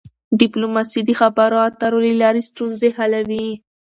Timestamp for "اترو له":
1.67-2.13